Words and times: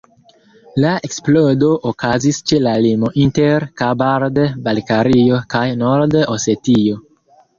La 0.83 0.93
eksplodo 1.07 1.67
okazis 1.89 2.39
ĉe 2.51 2.61
la 2.67 2.71
limo 2.85 3.11
inter 3.25 3.67
Kabard-Balkario 3.81 5.37
kaj 5.55 5.63
Nord-Osetio. 5.85 6.99